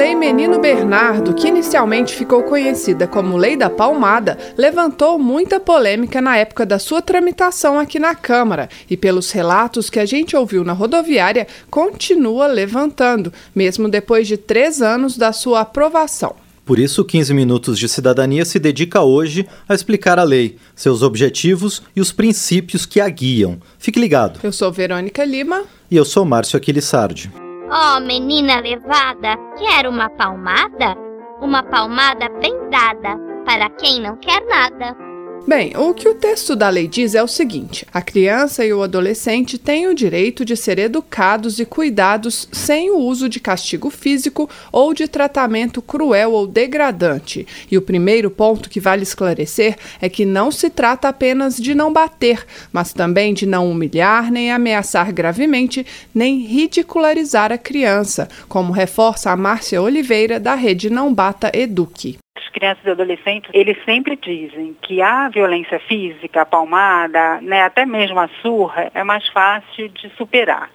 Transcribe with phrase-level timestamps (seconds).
[0.00, 6.38] Lei Menino Bernardo, que inicialmente ficou conhecida como Lei da Palmada, levantou muita polêmica na
[6.38, 10.72] época da sua tramitação aqui na Câmara e, pelos relatos que a gente ouviu na
[10.72, 16.34] rodoviária, continua levantando, mesmo depois de três anos da sua aprovação.
[16.64, 21.82] Por isso, 15 Minutos de Cidadania se dedica hoje a explicar a lei, seus objetivos
[21.94, 23.58] e os princípios que a guiam.
[23.78, 24.40] Fique ligado.
[24.42, 25.64] Eu sou Verônica Lima.
[25.90, 27.30] E eu sou Márcio Aquilissardi.
[27.72, 30.96] Oh, menina levada, quer uma palmada?
[31.40, 35.09] Uma palmada bem dada para quem não quer nada.
[35.46, 38.82] Bem, o que o texto da lei diz é o seguinte: a criança e o
[38.82, 44.48] adolescente têm o direito de ser educados e cuidados sem o uso de castigo físico
[44.70, 47.46] ou de tratamento cruel ou degradante.
[47.70, 51.92] E o primeiro ponto que vale esclarecer é que não se trata apenas de não
[51.92, 59.30] bater, mas também de não humilhar, nem ameaçar gravemente, nem ridicularizar a criança, como reforça
[59.30, 64.76] a Márcia Oliveira, da rede Não Bata Eduque as crianças e adolescentes, eles sempre dizem
[64.80, 70.08] que a violência física, a palmada, né, até mesmo a surra, é mais fácil de
[70.16, 70.70] superar.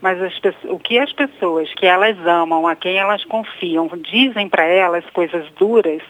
[0.00, 4.64] Mas as, o que as pessoas que elas amam, a quem elas confiam, dizem para
[4.64, 6.02] elas coisas duras,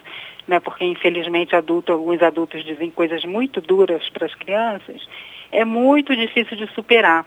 [0.46, 5.06] né, porque infelizmente adulto, alguns adultos dizem coisas muito duras para as crianças,
[5.50, 7.24] é muito difícil de superar.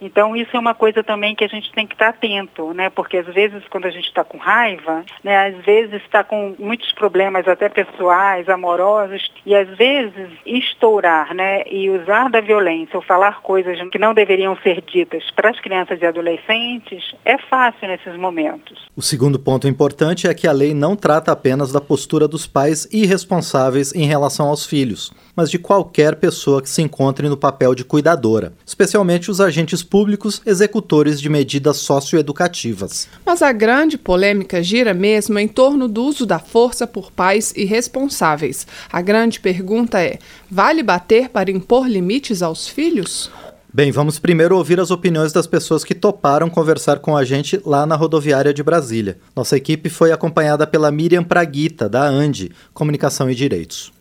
[0.00, 2.90] Então isso é uma coisa também que a gente tem que estar atento, né?
[2.90, 5.48] Porque às vezes quando a gente está com raiva, né?
[5.48, 11.62] Às vezes está com muitos problemas até pessoais, amorosos, e às vezes estourar, né?
[11.70, 16.00] E usar da violência ou falar coisas que não deveriam ser ditas para as crianças
[16.00, 18.88] e adolescentes é fácil nesses momentos.
[18.96, 22.88] O segundo ponto importante é que a lei não trata apenas da postura dos pais
[22.92, 27.84] irresponsáveis em relação aos filhos, mas de qualquer pessoa que se encontre no papel de
[27.84, 33.08] cuidadora, especialmente os agentes públicos executores de medidas socioeducativas.
[33.24, 38.66] Mas a grande polêmica gira mesmo em torno do uso da força por pais irresponsáveis.
[38.92, 40.18] A grande pergunta é:
[40.50, 43.30] vale bater para impor limites aos filhos?
[43.76, 47.84] Bem, vamos primeiro ouvir as opiniões das pessoas que toparam conversar com a gente lá
[47.84, 49.18] na rodoviária de Brasília.
[49.34, 53.93] Nossa equipe foi acompanhada pela Miriam Praguita, da ANDI, Comunicação e Direitos.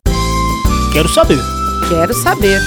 [0.94, 1.40] Quero saber.
[1.90, 2.62] Quero saber.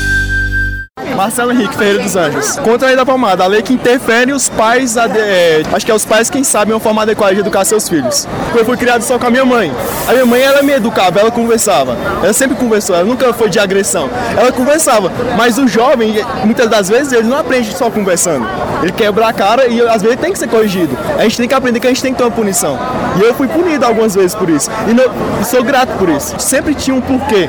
[1.16, 2.58] Marcelo Henrique Ferreira dos Anjos.
[2.58, 5.94] Contra a lei da palmada, a lei que interfere os pais, é, acho que é
[5.94, 8.28] os pais quem sabem uma forma adequada de educar seus filhos.
[8.54, 9.72] Eu fui criado só com a minha mãe.
[10.06, 11.96] A minha mãe, ela me educava, ela conversava.
[12.22, 14.10] Ela sempre conversou, ela nunca foi de agressão.
[14.36, 16.14] Ela conversava, mas o jovem,
[16.44, 18.46] muitas das vezes, ele não aprende só conversando.
[18.82, 20.96] Ele quebra a cara e às vezes tem que ser corrigido.
[21.18, 22.78] A gente tem que aprender que a gente tem que ter uma punição.
[23.18, 24.70] E eu fui punido algumas vezes por isso.
[24.86, 25.04] E, não,
[25.44, 26.38] sou grato por isso.
[26.38, 27.48] Sempre tinha um porquê.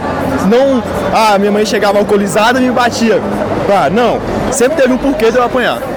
[0.49, 0.81] Não,
[1.13, 3.21] ah, minha mãe chegava alcoolizada e me batia.
[3.69, 4.19] Ah, não.
[4.51, 5.96] Sempre teve um porquê de eu apanhar.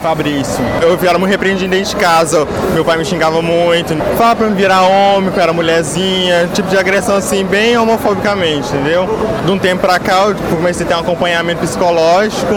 [0.00, 0.64] Fabrício.
[0.80, 2.46] Eu era muito repreendido dentro de casa.
[2.72, 3.96] Meu pai me xingava muito.
[4.16, 6.48] Falava pra me virar homem, que eu era mulherzinha.
[6.54, 9.08] Tipo de agressão assim, bem homofobicamente, entendeu?
[9.44, 12.54] De um tempo pra cá eu comecei a ter um acompanhamento psicológico.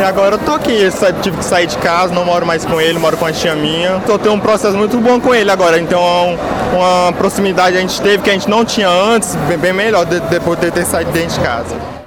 [0.00, 0.82] E agora eu tô aqui.
[0.82, 3.54] Eu tive que sair de casa, não moro mais com ele, moro com a tia
[3.54, 4.02] minha.
[4.04, 5.78] Tô tendo um processo muito bom com ele agora.
[5.78, 6.36] Então,
[6.74, 10.68] uma proximidade a gente teve que a gente não tinha antes, bem melhor depois de
[10.72, 12.01] ter saído dentro de casa.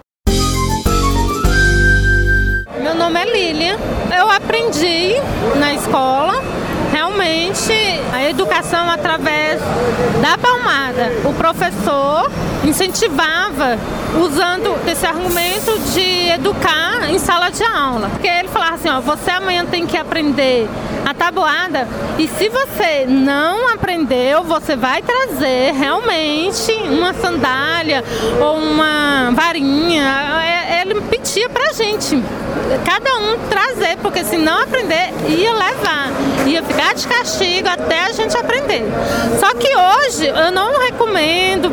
[3.06, 3.78] Nome é Lilian.
[4.18, 5.14] Eu aprendi
[5.58, 6.42] na escola
[6.92, 7.72] realmente
[8.12, 9.62] a educação através
[10.24, 11.12] da palmada.
[11.24, 12.32] O professor
[12.64, 13.78] incentivava
[14.20, 18.10] usando esse argumento de educar em sala de aula.
[18.10, 20.68] Porque ele falava assim, ó, você amanhã tem que aprender
[21.06, 28.04] a tabuada e se você não aprendeu, você vai trazer realmente uma sandália
[28.42, 30.46] ou uma varinha.
[30.82, 32.22] Ele pedia pra gente,
[32.86, 36.10] cada um trazer, porque se não aprender, ia levar,
[36.46, 38.84] ia ficar de castigo até a gente aprender.
[39.40, 41.72] Só que hoje eu não recomendo,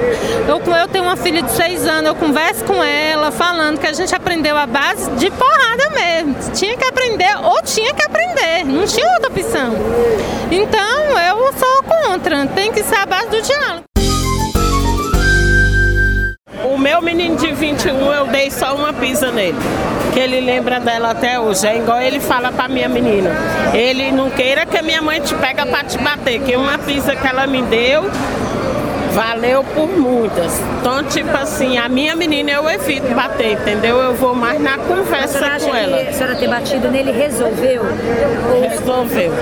[0.49, 3.93] eu, eu tenho uma filha de seis anos, eu converso com ela falando que a
[3.93, 6.35] gente aprendeu a base de porrada mesmo.
[6.55, 9.75] Tinha que aprender ou tinha que aprender, não tinha outra opção.
[10.50, 13.92] Então eu sou contra, tem que ser a base do diálogo.
[16.93, 19.56] Meu menino de 21, eu dei só uma pisa nele.
[20.12, 21.67] Que ele lembra dela até hoje.
[21.67, 23.31] É igual ele fala pra minha menina.
[23.73, 26.43] Ele não queira que a minha mãe te pega pra te bater.
[26.43, 28.05] Que uma pisa que ela me deu
[29.12, 30.61] valeu por muitas.
[30.81, 33.97] Então, tipo assim, a minha menina eu evito bater, entendeu?
[33.97, 35.97] Eu vou mais na conversa com ela.
[35.97, 37.85] a senhora ter batido nele resolveu?
[38.69, 39.33] Resolveu.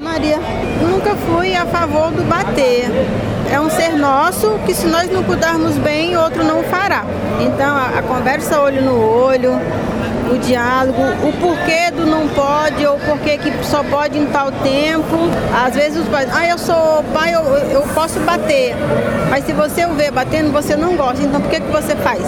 [0.00, 0.38] Maria,
[0.80, 2.86] nunca fui a favor do bater.
[3.52, 7.04] É um ser nosso que se nós não cuidarmos bem, outro não fará.
[7.38, 9.60] Então a, a conversa olho no olho,
[10.32, 15.18] o diálogo, o porquê do não pode ou porquê que só pode em tal tempo.
[15.54, 18.74] Às vezes os pais, ah, eu sou pai, eu, eu posso bater.
[19.28, 21.22] Mas se você o vê batendo, você não gosta.
[21.22, 22.22] Então por que, que você faz?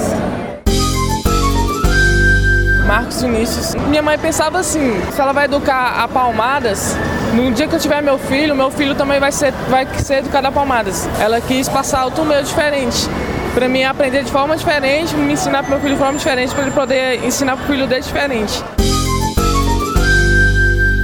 [2.86, 3.74] Marcos Vinícius.
[3.88, 6.98] Minha mãe pensava assim: se ela vai educar a palmadas,
[7.34, 10.46] no dia que eu tiver meu filho, meu filho também vai ser, vai ser educado
[10.46, 11.08] a palmadas.
[11.18, 13.08] Ela quis passar outro meio diferente.
[13.52, 16.62] Para mim aprender de forma diferente, me ensinar para meu filho de forma diferente, para
[16.62, 18.64] ele poder ensinar para o filho dele diferente.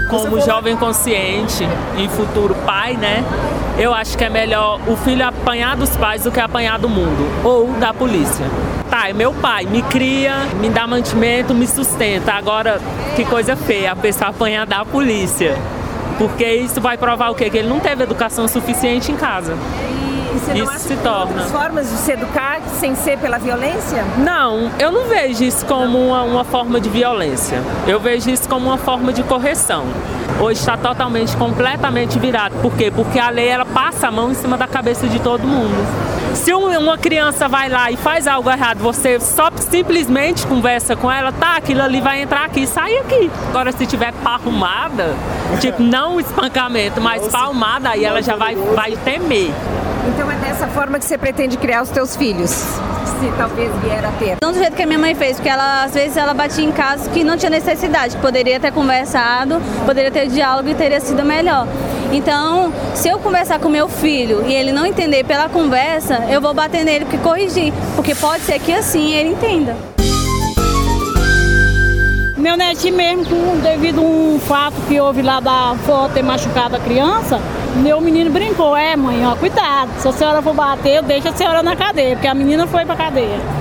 [0.09, 1.65] Como jovem consciente
[1.97, 3.25] e futuro pai, né?
[3.79, 7.31] Eu acho que é melhor o filho apanhar dos pais do que apanhar do mundo
[7.45, 8.45] ou da polícia.
[8.91, 12.33] Tá, é meu pai, me cria, me dá mantimento, me sustenta.
[12.33, 12.81] Agora,
[13.15, 15.57] que coisa feia, a pessoa apanhar da polícia.
[16.21, 17.49] Porque isso vai provar o quê?
[17.49, 19.57] Que ele não teve educação suficiente em casa.
[20.55, 21.45] isso se torna.
[21.45, 24.05] formas de se educar sem ser pela violência?
[24.19, 27.63] Não, eu não vejo isso como uma, uma forma de violência.
[27.89, 29.87] Eu vejo isso como uma forma de correção.
[30.39, 32.55] Hoje está totalmente, completamente virado.
[32.61, 32.93] Por quê?
[32.95, 36.20] Porque a lei ela passa a mão em cima da cabeça de todo mundo.
[36.35, 41.33] Se uma criança vai lá e faz algo errado, você só simplesmente conversa com ela,
[41.33, 43.31] tá, aquilo ali vai entrar aqui, sai aqui.
[43.49, 45.15] Agora, se tiver palmada,
[45.61, 49.53] tipo, não espancamento, mas palmada, aí ela já vai, vai temer.
[50.09, 52.51] Então é dessa forma que você pretende criar os teus filhos?
[52.51, 54.37] Se talvez vier a ter.
[54.43, 56.73] Não do jeito que a minha mãe fez, porque ela às vezes ela batia em
[56.73, 61.67] casos que não tinha necessidade, poderia ter conversado, poderia ter diálogo e teria sido melhor.
[62.13, 66.53] Então, se eu conversar com meu filho e ele não entender pela conversa, eu vou
[66.53, 69.77] bater nele porque corrigir, porque pode ser que assim ele entenda.
[72.37, 76.81] Meu netinho mesmo, devido a um fato que houve lá da foto ter machucado a
[76.81, 77.39] criança,
[77.77, 81.33] meu menino brincou, é mãe, ó, cuidado, se a senhora for bater, eu deixo a
[81.33, 83.60] senhora na cadeia, porque a menina foi pra cadeia.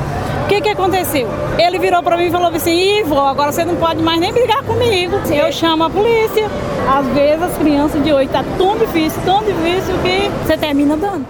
[0.50, 1.30] Que que aconteceu?
[1.60, 4.63] Ele virou pra mim e falou assim, Ivo, agora você não pode mais nem brigar
[4.63, 5.22] comigo.
[5.31, 6.50] Eu chamo a polícia.
[6.92, 11.28] Às vezes as crianças de hoje tá tão difícil, tão difícil que você termina dando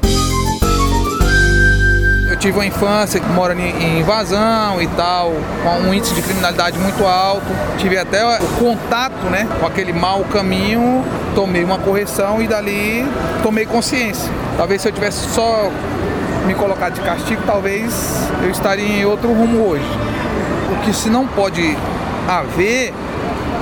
[2.39, 7.06] tive uma infância que mora em invasão e tal, com um índice de criminalidade muito
[7.06, 7.45] alto.
[7.77, 11.04] Tive até o contato né, com aquele mau caminho,
[11.36, 13.06] tomei uma correção e dali
[13.44, 14.31] tomei consciência.
[14.56, 15.69] Talvez se eu tivesse só
[16.50, 19.86] me colocado de castigo, talvez eu estaria em outro rumo hoje.
[20.74, 21.78] O que se não pode
[22.28, 22.92] haver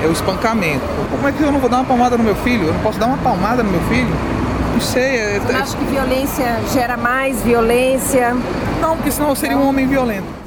[0.02, 0.86] é o espancamento.
[1.12, 2.68] Como é que eu não vou dar uma palmada no meu filho?
[2.68, 4.08] Eu não posso dar uma palmada no meu filho?
[4.72, 5.18] Não sei.
[5.18, 5.40] É...
[5.40, 8.34] Você acha que violência gera mais violência?
[8.80, 10.38] Não, porque senão eu seria um homem violento.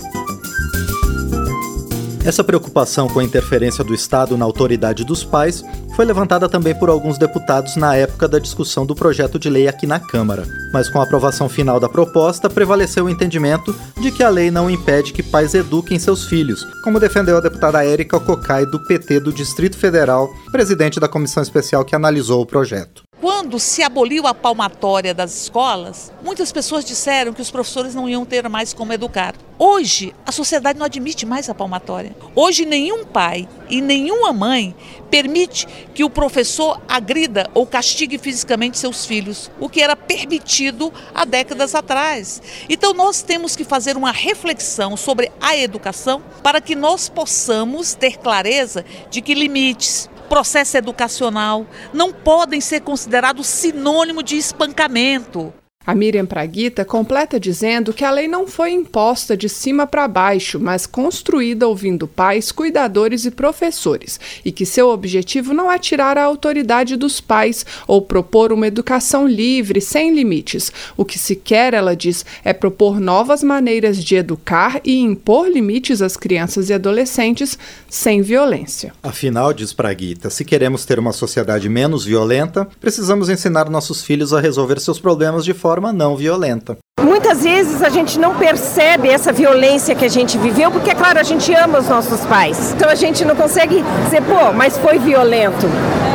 [2.24, 5.62] Essa preocupação com a interferência do Estado na autoridade dos pais
[5.94, 9.86] foi levantada também por alguns deputados na época da discussão do projeto de lei aqui
[9.86, 10.44] na Câmara.
[10.72, 14.70] Mas com a aprovação final da proposta, prevaleceu o entendimento de que a lei não
[14.70, 19.32] impede que pais eduquem seus filhos, como defendeu a deputada Érica Cocai do PT do
[19.32, 23.02] Distrito Federal, presidente da comissão especial que analisou o projeto.
[23.20, 28.24] Quando se aboliu a palmatória das escolas, muitas pessoas disseram que os professores não iam
[28.24, 29.34] ter mais como educar.
[29.58, 32.16] Hoje, a sociedade não admite mais a palmatória.
[32.34, 34.74] Hoje, nenhum pai e nenhuma mãe
[35.10, 41.26] permite que o professor agrida ou castigue fisicamente seus filhos, o que era permitido há
[41.26, 42.40] décadas atrás.
[42.70, 48.16] Então, nós temos que fazer uma reflexão sobre a educação para que nós possamos ter
[48.16, 55.52] clareza de que limites, processo educacional não podem ser considerados sinônimo de espancamento.
[55.86, 60.60] A Miriam Praguita completa dizendo que a lei não foi imposta de cima para baixo,
[60.60, 66.24] mas construída ouvindo pais, cuidadores e professores, e que seu objetivo não é tirar a
[66.24, 70.70] autoridade dos pais ou propor uma educação livre, sem limites.
[70.98, 76.02] O que se quer, ela diz, é propor novas maneiras de educar e impor limites
[76.02, 77.58] às crianças e adolescentes
[77.88, 78.92] sem violência.
[79.02, 84.40] Afinal, diz Praguita, se queremos ter uma sociedade menos violenta, precisamos ensinar nossos filhos a
[84.42, 86.76] resolver seus problemas de forma forma não violenta.
[87.00, 91.20] Muitas vezes a gente não percebe essa violência que a gente viveu, porque, é claro,
[91.20, 92.72] a gente ama os nossos pais.
[92.72, 95.68] Então a gente não consegue dizer, pô, mas foi violento.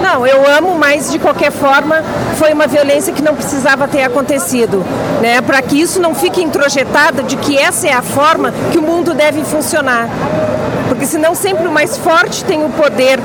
[0.03, 2.03] Não, eu amo, mas de qualquer forma
[2.35, 4.83] foi uma violência que não precisava ter acontecido.
[5.21, 5.41] Né?
[5.41, 9.13] Para que isso não fique introjetado de que essa é a forma que o mundo
[9.13, 10.09] deve funcionar.
[10.89, 13.19] Porque senão sempre o mais forte tem o poder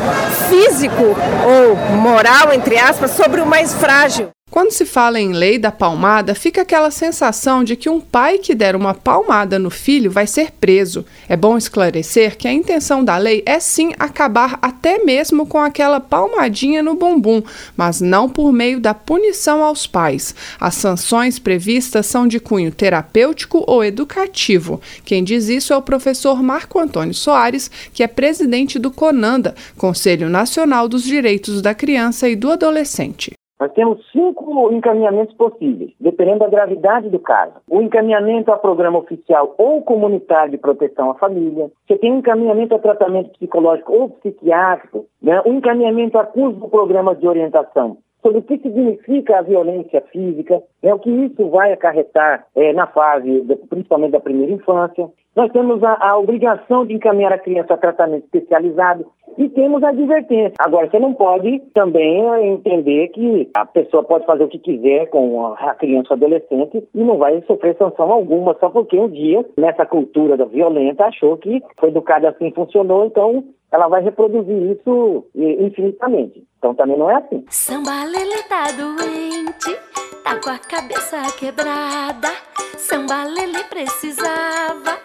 [0.48, 4.28] físico ou moral, entre aspas, sobre o mais frágil.
[4.50, 8.52] Quando se fala em lei da palmada, fica aquela sensação de que um pai que
[8.52, 11.06] der uma palmada no filho vai ser preso.
[11.28, 16.00] É bom esclarecer que a intenção da lei é sim acabar até mesmo com aquela
[16.00, 17.40] palmadinha no bumbum,
[17.76, 20.34] mas não por meio da punição aos pais.
[20.58, 24.80] As sanções previstas são de cunho terapêutico ou educativo.
[25.04, 30.28] Quem diz isso é o professor Marco Antônio Soares, que é presidente do CONANDA, Conselho
[30.28, 33.39] Nacional dos Direitos da Criança e do Adolescente.
[33.60, 37.52] Nós temos cinco encaminhamentos possíveis, dependendo da gravidade do caso.
[37.68, 41.70] O encaminhamento a programa oficial ou comunitário de proteção à família.
[41.86, 45.04] Você tem encaminhamento a tratamento psicológico ou psiquiátrico.
[45.22, 45.42] Né?
[45.44, 50.62] O encaminhamento a curso do programa de orientação sobre o que significa a violência física,
[50.82, 55.08] né, o que isso vai acarretar é, na fase, principalmente da primeira infância.
[55.34, 59.06] Nós temos a, a, obrigação de encaminhar a criança a tratamento especializado
[59.38, 60.54] e temos a advertência.
[60.58, 65.46] Agora, você não pode também entender que a pessoa pode fazer o que quiser com
[65.46, 69.86] a criança ou adolescente e não vai sofrer sanção alguma, só porque um dia, nessa
[69.86, 76.44] cultura da violenta, achou que foi educada assim, funcionou, então ela vai reproduzir isso infinitamente.
[76.60, 77.42] Então também não é assim.
[77.48, 79.78] Samba Lele tá doente,
[80.22, 82.28] tá com a cabeça quebrada.
[82.76, 84.98] Samba Lele precisava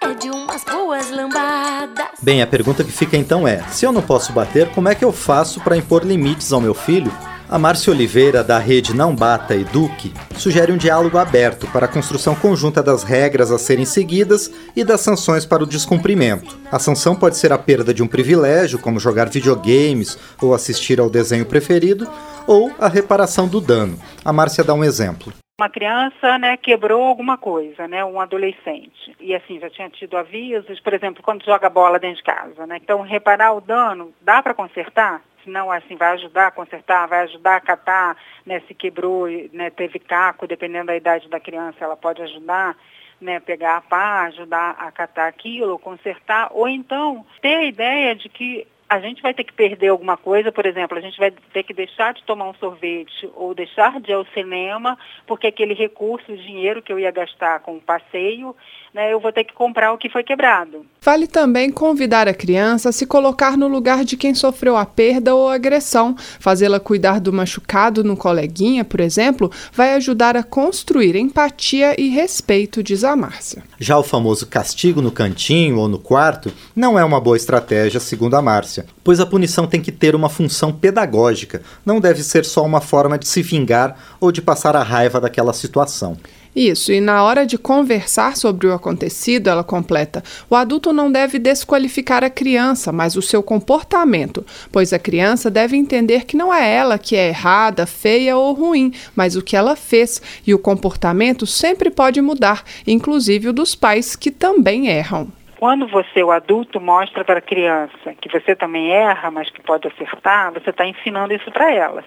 [0.00, 2.18] é de umas boas lambadas.
[2.22, 5.04] Bem, a pergunta que fica então é: se eu não posso bater, como é que
[5.04, 7.12] eu faço para impor limites ao meu filho?
[7.52, 12.34] A Márcia Oliveira, da rede Não Bata Eduque, sugere um diálogo aberto para a construção
[12.34, 16.56] conjunta das regras a serem seguidas e das sanções para o descumprimento.
[16.70, 21.10] A sanção pode ser a perda de um privilégio, como jogar videogames ou assistir ao
[21.10, 22.08] desenho preferido,
[22.46, 23.98] ou a reparação do dano.
[24.24, 29.14] A Márcia dá um exemplo uma criança né, quebrou alguma coisa, né, um adolescente.
[29.20, 32.66] E assim, já tinha tido avisos, por exemplo, quando joga bola dentro de casa.
[32.66, 32.78] Né?
[32.82, 35.22] Então, reparar o dano, dá para consertar?
[35.44, 38.16] Se não, assim, vai ajudar a consertar, vai ajudar a catar,
[38.46, 42.76] né, se quebrou, né, teve caco, dependendo da idade da criança, ela pode ajudar.
[43.20, 48.28] Né, pegar a pá, ajudar a catar aquilo, consertar, ou então ter a ideia de
[48.28, 51.62] que a gente vai ter que perder alguma coisa, por exemplo, a gente vai ter
[51.62, 56.30] que deixar de tomar um sorvete ou deixar de ir ao cinema, porque aquele recurso,
[56.30, 58.54] o dinheiro que eu ia gastar com o passeio,
[58.92, 60.84] né, eu vou ter que comprar o que foi quebrado.
[61.00, 65.34] Vale também convidar a criança a se colocar no lugar de quem sofreu a perda
[65.34, 66.14] ou a agressão.
[66.38, 72.82] Fazê-la cuidar do machucado no coleguinha, por exemplo, vai ajudar a construir empatia e respeito,
[72.82, 73.64] diz a Márcia.
[73.80, 78.36] Já o famoso castigo no cantinho ou no quarto não é uma boa estratégia, segundo
[78.36, 82.64] a Márcia, pois a punição tem que ter uma função pedagógica, não deve ser só
[82.64, 86.16] uma forma de se vingar ou de passar a raiva daquela situação.
[86.54, 91.38] Isso, e na hora de conversar sobre o acontecido, ela completa: o adulto não deve
[91.38, 96.70] desqualificar a criança, mas o seu comportamento, pois a criança deve entender que não é
[96.70, 101.46] ela que é errada, feia ou ruim, mas o que ela fez, e o comportamento
[101.46, 105.28] sempre pode mudar, inclusive o dos pais que também erram.
[105.62, 109.86] Quando você, o adulto, mostra para a criança que você também erra, mas que pode
[109.86, 112.02] acertar, você está ensinando isso para ela.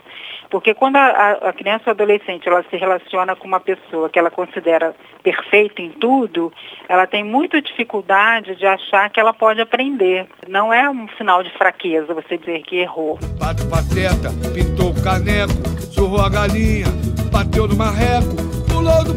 [0.50, 4.30] Porque quando a, a criança ou adolescente ela se relaciona com uma pessoa que ela
[4.30, 4.94] considera
[5.24, 6.52] perfeita em tudo,
[6.90, 10.28] ela tem muita dificuldade de achar que ela pode aprender.
[10.50, 13.18] Não é um sinal de fraqueza você dizer que errou.
[13.40, 15.54] Pato pateta, pintou o caneco,
[15.94, 16.88] surrou a galinha,
[17.32, 18.55] bateu no marreco,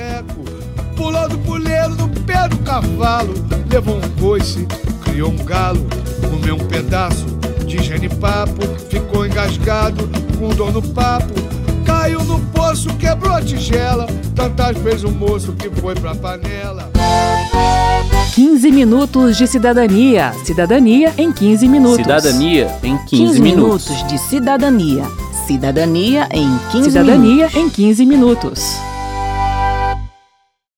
[0.96, 3.34] Pulou do puleiro no pé do cavalo,
[3.72, 4.68] levou um coice,
[5.03, 5.84] criou um galo,
[6.30, 7.25] comeu um pedaço
[7.65, 11.34] de genipapo, ficou engasgado com dor no papo,
[11.84, 16.92] caiu no poço, quebrou a tigela, tantas vezes o moço que foi pra panela.
[18.36, 20.34] 15 minutos de cidadania.
[20.44, 21.98] Cidadania em 15 minutos.
[21.98, 23.89] Cidadania em 15, 15 minutos.
[23.89, 25.03] minutos de cidadania.
[25.48, 27.56] Cidadania em 15 Cidadania minutos.
[27.56, 28.83] em 15 minutos.